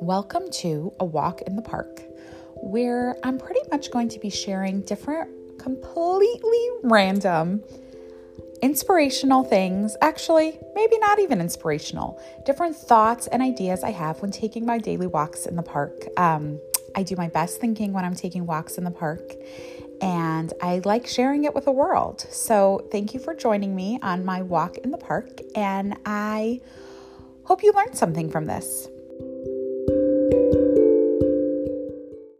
Welcome 0.00 0.50
to 0.50 0.92
A 1.00 1.04
Walk 1.04 1.42
in 1.42 1.56
the 1.56 1.62
Park, 1.62 2.02
where 2.56 3.16
I'm 3.22 3.38
pretty 3.38 3.60
much 3.70 3.90
going 3.90 4.08
to 4.08 4.18
be 4.18 4.28
sharing 4.28 4.82
different, 4.82 5.30
completely 5.58 6.68
random, 6.82 7.62
inspirational 8.60 9.44
things. 9.44 9.96
Actually, 10.02 10.58
maybe 10.74 10.98
not 10.98 11.20
even 11.20 11.40
inspirational, 11.40 12.20
different 12.44 12.76
thoughts 12.76 13.28
and 13.28 13.40
ideas 13.40 13.84
I 13.84 13.92
have 13.92 14.20
when 14.20 14.30
taking 14.30 14.66
my 14.66 14.78
daily 14.78 15.06
walks 15.06 15.46
in 15.46 15.56
the 15.56 15.62
park. 15.62 16.06
Um, 16.16 16.60
I 16.96 17.02
do 17.02 17.16
my 17.16 17.28
best 17.28 17.60
thinking 17.60 17.92
when 17.92 18.04
I'm 18.04 18.16
taking 18.16 18.46
walks 18.46 18.78
in 18.78 18.84
the 18.84 18.90
park, 18.90 19.32
and 20.00 20.52
I 20.60 20.82
like 20.84 21.06
sharing 21.06 21.44
it 21.44 21.54
with 21.54 21.66
the 21.66 21.72
world. 21.72 22.26
So, 22.30 22.88
thank 22.90 23.14
you 23.14 23.20
for 23.20 23.34
joining 23.34 23.74
me 23.74 23.98
on 24.02 24.24
my 24.24 24.42
walk 24.42 24.76
in 24.78 24.90
the 24.90 24.98
park, 24.98 25.40
and 25.54 25.96
I 26.04 26.60
hope 27.44 27.62
you 27.62 27.72
learned 27.72 27.96
something 27.96 28.30
from 28.30 28.46
this. 28.46 28.88